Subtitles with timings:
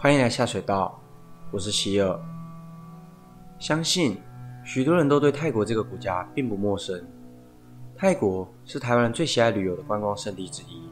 [0.00, 0.96] 欢迎来下水道，
[1.50, 2.20] 我是希尔。
[3.58, 4.16] 相信
[4.62, 7.04] 许多人都对泰国这个国家并不陌生。
[7.96, 10.88] 泰国是台湾人最喜爱旅游的观光胜地之一，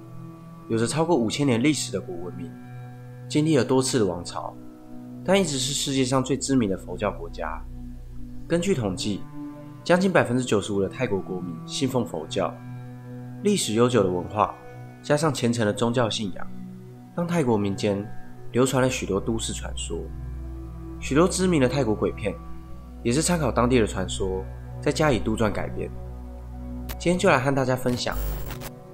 [0.69, 2.51] 有着超过五千年历史的古文明，
[3.29, 4.53] 经历了多次的王朝，
[5.25, 7.63] 但一直是世界上最知名的佛教国家。
[8.49, 9.23] 根据统计，
[9.85, 12.53] 将近百分之九十五的泰国国民信奉佛教，
[13.45, 14.53] 历史悠久的文化
[15.01, 16.45] 加上虔诚的宗教信仰，
[17.15, 18.05] 让泰国民间
[18.57, 19.99] 流传了许多都市传说。
[20.99, 22.35] 许多知名的泰国鬼片
[23.03, 24.43] 也是参考当地的传说，
[24.81, 25.91] 再加以杜撰改编。
[26.99, 28.17] 今天就来和大家分享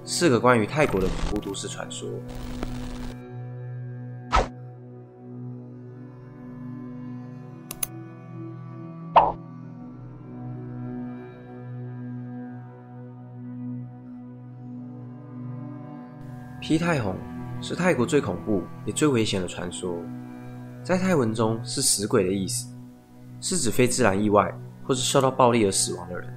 [0.03, 2.09] 四个关于泰国的恐怖都市传说。
[16.59, 17.15] 皮太红
[17.63, 19.95] 是泰国最恐怖也最危险的传说，
[20.83, 22.67] 在泰文中是死鬼的意思，
[23.39, 26.27] 是指非自然意外或是受到暴力而死亡的人，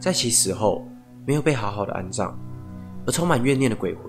[0.00, 0.88] 在其死后
[1.26, 2.34] 没有被好好的安葬，
[3.06, 4.04] 而充满怨念的鬼魂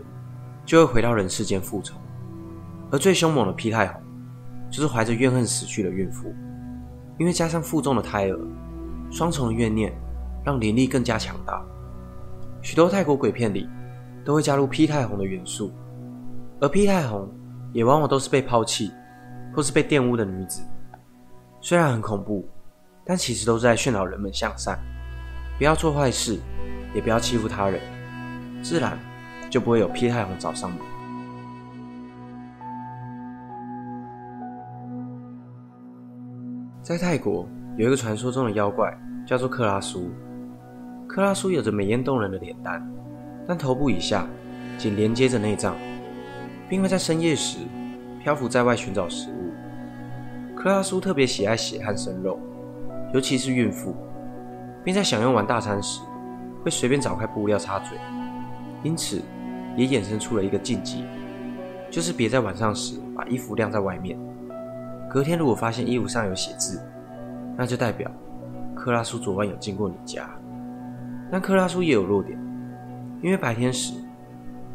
[0.66, 1.98] 就会回到人世间复仇。
[2.92, 4.02] 而最凶猛的皮太红，
[4.72, 6.34] 就是怀着怨恨死去的孕妇，
[7.20, 8.40] 因为加上腹中的胎儿，
[9.12, 9.94] 双重的怨念
[10.46, 11.62] 让灵力更加强大。
[12.62, 13.68] 许多泰国鬼片里。
[14.26, 15.72] 都会加入披太红的元素，
[16.60, 17.30] 而披太红
[17.74, 18.92] 也往往都是被抛弃
[19.56, 20.62] 或是被玷污的女子。
[21.62, 22.48] 虽然很恐怖，
[23.06, 24.80] 但其实都是在劝导人们向善，
[25.58, 26.40] 不要做坏事，
[26.94, 27.82] 也不要欺负他人，
[28.62, 28.98] 自然
[29.50, 30.80] 就不会有披太红找上门。
[36.82, 37.48] 在泰国
[37.78, 38.92] 有一个传说中的妖怪，
[39.26, 40.10] 叫做克拉苏。
[41.08, 42.82] 克拉苏有着美艳动人的脸蛋。
[43.50, 44.28] 但头部以下
[44.78, 45.74] 仅连接着内脏，
[46.70, 47.60] 并会在深夜时
[48.22, 50.56] 漂浮在外寻找食物。
[50.56, 52.40] 克拉苏特别喜爱血和生肉，
[53.14, 53.96] 尤其是孕妇，
[54.84, 56.02] 并在享用完大餐时
[56.64, 57.98] 会随便找块布料擦嘴。
[58.84, 59.22] 因此，
[59.76, 61.06] 也衍生出了一个禁忌，
[61.90, 64.18] 就是别在晚上时把衣服晾在外面。
[65.10, 66.82] 隔天如果发现衣服上有血渍，
[67.56, 68.12] 那就代表
[68.76, 70.30] 克拉苏昨晚有经过你家。
[71.32, 72.38] 但克拉苏也有弱点。
[73.22, 73.94] 因为白天时，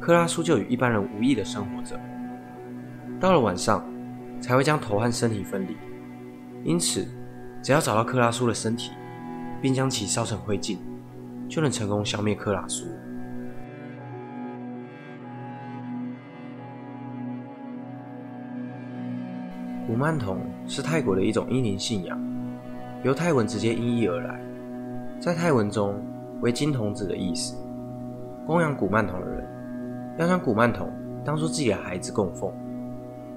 [0.02, 1.96] 克拉苏就与一般人无异的生活着，
[3.20, 3.84] 到了晚上
[4.40, 5.76] 才会将头和身体分离。
[6.64, 7.06] 因此，
[7.62, 8.90] 只要找到克拉苏的身体，
[9.60, 10.76] 并将其烧成灰烬，
[11.48, 12.84] 就能成功消灭克拉苏。
[19.86, 22.20] 古曼童是泰国的一种阴灵信仰，
[23.04, 24.40] 由泰文直接音译而来，
[25.20, 25.94] 在泰文中
[26.40, 27.56] 为金童子的意思。
[28.44, 29.46] 供养古曼童的人，
[30.19, 30.91] 要将古曼童
[31.25, 32.53] 当做自己的孩子供奉，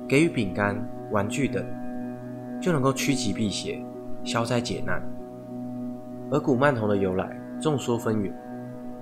[0.07, 0.75] 给予饼干、
[1.11, 1.65] 玩具等，
[2.61, 3.81] 就能够趋吉避邪、
[4.23, 5.01] 消灾解难。
[6.31, 7.29] 而古曼童的由来
[7.61, 8.31] 众说纷纭，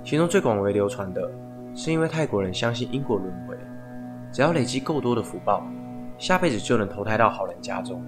[0.03, 1.31] 其中最广为流传的
[1.73, 3.57] 是因为泰国人相信因果轮回，
[4.31, 5.65] 只要累积够多的福报，
[6.17, 8.03] 下辈子就能投胎到好人家中。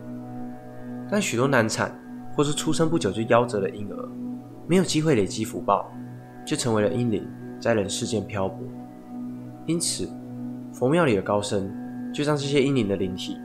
[1.09, 1.91] 但许多难产
[2.35, 4.09] 或是出生不久就夭折的婴儿，
[4.67, 5.89] 没有机会累积福报，
[6.45, 7.27] 就成为了婴灵。
[7.57, 8.59] 在人世间漂泊，
[9.65, 10.09] 因此
[10.71, 11.71] 佛庙里的高僧
[12.13, 13.37] 就将这些阴灵的灵体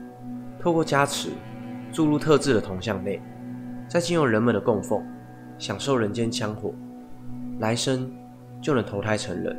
[0.59, 1.29] 透过加持
[1.91, 3.21] 注入特制的铜像内，
[3.87, 5.03] 再经由人们的供奉，
[5.57, 6.73] 享受人间香火，
[7.59, 8.09] 来生
[8.61, 9.55] 就能投胎成人。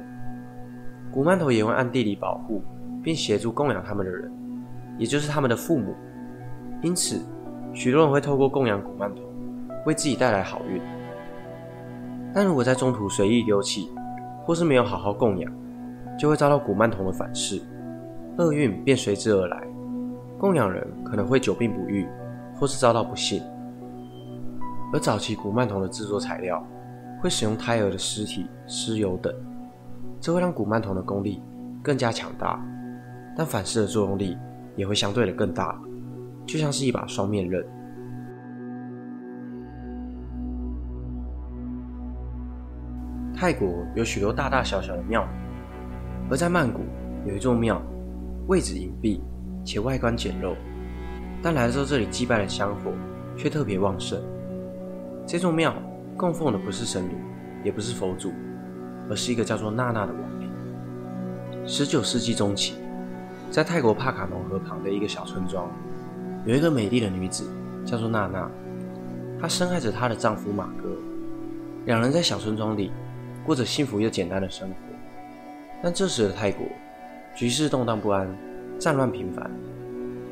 [1.10, 2.62] 古曼头也会暗地里保护
[3.02, 4.32] 并协助供养他们的人，
[4.96, 5.94] 也就是他们的父母。
[6.80, 7.20] 因此，
[7.74, 9.22] 许多人会透过供养古曼头
[9.84, 10.80] 为自己带来好运。
[12.32, 13.90] 但如果在中途随意丢弃，
[14.44, 15.52] 或是没有好好供养，
[16.18, 17.60] 就会遭到古曼童的反噬，
[18.38, 19.62] 厄运便随之而来。
[20.38, 22.06] 供养人可能会久病不愈，
[22.54, 23.42] 或是遭到不幸。
[24.92, 26.62] 而早期古曼童的制作材料
[27.20, 29.32] 会使用胎儿的尸体、尸油等，
[30.20, 31.42] 这会让古曼童的功力
[31.82, 32.60] 更加强大，
[33.36, 34.36] 但反噬的作用力
[34.76, 35.80] 也会相对的更大，
[36.44, 37.64] 就像是一把双面刃。
[43.34, 45.26] 泰国有许多大大小小的庙，
[46.32, 46.80] 而在曼谷
[47.26, 47.78] 有一座庙，
[48.46, 49.20] 位置隐蔽
[49.62, 50.54] 且外观简陋，
[51.42, 52.90] 但来到这里祭拜的香火
[53.36, 54.18] 却特别旺盛。
[55.26, 55.74] 这座庙
[56.16, 57.18] 供奉的不是神灵，
[57.62, 58.32] 也不是佛祖，
[59.10, 60.48] 而是一个叫做娜娜的亡灵。
[61.66, 62.76] 十九世纪中期，
[63.50, 65.70] 在泰国帕卡农河旁的一个小村庄，
[66.46, 67.44] 有一个美丽的女子，
[67.84, 68.50] 叫做娜娜。
[69.38, 70.96] 她深爱着她的丈夫马哥，
[71.84, 72.90] 两人在小村庄里。
[73.44, 74.74] 过着幸福又简单的生活，
[75.82, 76.64] 但这时的泰国
[77.34, 78.28] 局势动荡不安，
[78.78, 79.50] 战乱频繁。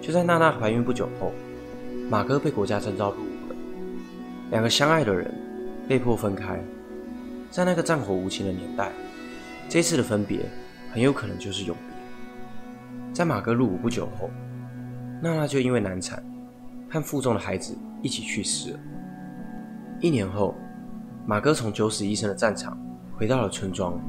[0.00, 1.32] 就在娜娜怀孕不久后，
[2.08, 3.56] 马哥被国家征召入伍了。
[4.50, 5.30] 两个相爱的人
[5.88, 6.58] 被迫分开，
[7.50, 8.92] 在那个战火无情的年代，
[9.68, 10.40] 这次的分别
[10.92, 13.12] 很有可能就是永别。
[13.12, 14.30] 在马哥入伍不久后，
[15.20, 16.22] 娜娜就因为难产，
[16.88, 18.78] 和腹中的孩子一起去世了。
[20.00, 20.54] 一年后，
[21.26, 22.78] 马哥从九死一生的战场
[23.18, 24.00] 回到了村庄，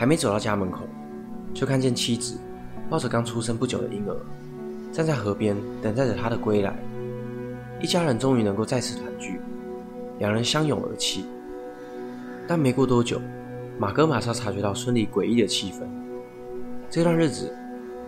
[0.00, 0.88] 还没走到家门口，
[1.52, 2.40] 就看见妻子
[2.88, 4.16] 抱着刚出生不久的婴儿，
[4.90, 6.74] 站在河边等待着他的归来。
[7.82, 9.38] 一家人终于能够再次团聚，
[10.18, 11.26] 两人相拥而泣。
[12.48, 13.20] 但没过多久，
[13.78, 15.82] 马哥马上察觉到村里诡异的气氛。
[16.88, 17.54] 这段日子，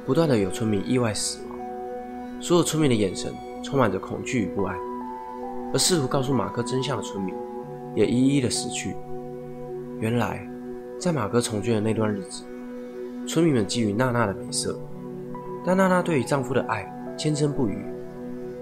[0.06, 1.58] 不断的有村民意外死亡，
[2.40, 4.74] 所有村民的眼神充满着恐惧与不安。
[5.74, 7.34] 而试图告诉马哥真相的村民，
[7.94, 8.96] 也一一的死去。
[10.00, 10.48] 原来，
[11.02, 12.44] 在马哥从军的那段日子，
[13.26, 14.78] 村民们觊觎娜娜的美色，
[15.66, 16.88] 但娜娜对于丈夫的爱
[17.18, 17.76] 坚贞不渝。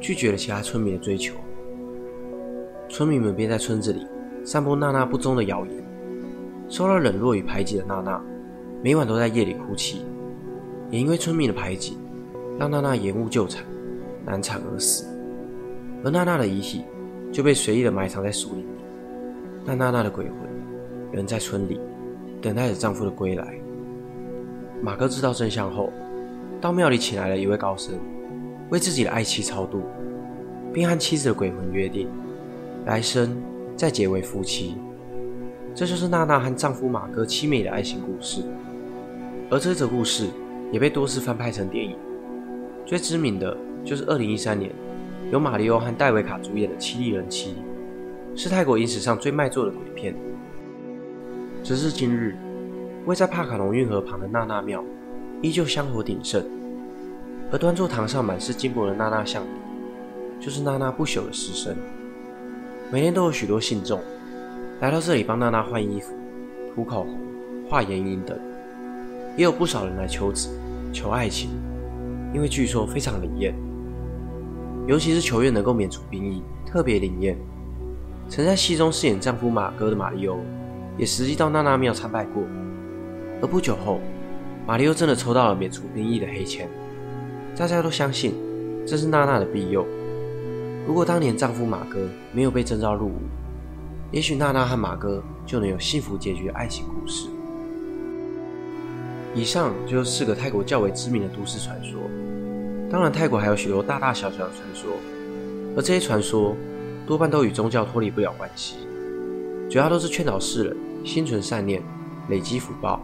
[0.00, 1.34] 拒绝了其他村民的追求，
[2.88, 4.06] 村民们便在村子里
[4.42, 5.84] 散播娜娜不忠的谣言。
[6.70, 8.18] 受到冷落与排挤的娜娜，
[8.82, 10.00] 每晚都在夜里哭泣。
[10.88, 11.98] 也因为村民的排挤，
[12.58, 13.62] 让娜娜延误救产，
[14.24, 15.04] 难产而死。
[16.02, 16.84] 而娜娜的遗体
[17.30, 18.80] 就被随意的埋藏在树林里。
[19.66, 20.34] 但娜娜的鬼魂
[21.12, 21.78] 仍在村里，
[22.40, 23.54] 等待着丈夫的归来。
[24.82, 25.92] 马哥知道真相后，
[26.60, 27.94] 到庙里请来了一位高僧。
[28.70, 29.82] 为自己的爱妻超度，
[30.72, 32.08] 并和妻子的鬼魂约定，
[32.86, 33.36] 来生
[33.76, 34.76] 再结为夫妻。
[35.74, 38.42] 这就是娜娜和丈夫马哥凄美的爱情故事。
[39.50, 40.28] 而这则故事
[40.70, 41.96] 也被多次翻拍成电影，
[42.86, 44.70] 最知名的就是2013年
[45.32, 47.56] 由马里奥和戴维卡主演的《七力人妻》，
[48.40, 50.14] 是泰国影史上最卖座的鬼片。
[51.62, 52.34] 直至今日，
[53.06, 54.82] 位在帕卡农运河旁的娜娜庙
[55.42, 56.42] 依旧香火鼎盛。
[57.52, 59.44] 而端坐堂上满是金箔的娜娜像
[60.40, 61.76] 就是娜娜不朽的尸身。
[62.90, 64.00] 每天都有许多信众
[64.80, 66.14] 来到这里帮娜娜换衣服、
[66.74, 67.18] 涂口红、
[67.68, 68.38] 画眼影等，
[69.36, 70.48] 也有不少人来求子、
[70.92, 71.50] 求爱情，
[72.32, 73.54] 因为据说非常灵验。
[74.86, 77.36] 尤其是求愿能够免除兵役，特别灵验。
[78.28, 80.38] 曾在戏中饰演丈夫马哥的马里欧，
[81.00, 82.42] 也实际到娜娜庙参拜过。
[83.40, 84.00] 而不久后，
[84.66, 86.68] 马里欧真的抽到了免除兵役的黑签。
[87.56, 88.34] 大家都相信
[88.86, 89.86] 这是娜娜的庇佑。
[90.86, 93.18] 如果当年丈夫马哥没有被征召入伍，
[94.12, 97.30] 也许娜娜和马哥就能有幸福结局的爱情故事。
[99.34, 101.98] 以上就是四个泰国较为知名的都市传说。
[102.90, 104.90] 当然，泰国还有许多大大小小的传说，
[105.76, 106.54] 而这些传说
[107.06, 108.74] 多半都与宗教脱离不了关系，
[109.70, 111.82] 主要都是劝导世人心存善念，
[112.28, 113.00] 累积福报。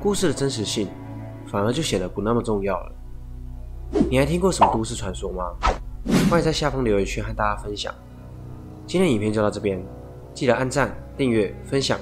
[0.00, 0.88] 故事的真实性
[1.46, 2.92] 反而就显得不那么重要了。
[4.10, 5.44] 你还听过什么都市传说吗？
[6.28, 7.94] 欢迎在下方留言区和大家分享。
[8.86, 9.80] 今天影片就到这边，
[10.34, 11.98] 记得按赞、订阅、分享。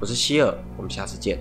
[0.00, 1.38] 我是希尔，我们下次见。